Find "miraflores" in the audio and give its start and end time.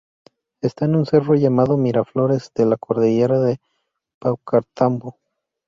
1.77-2.49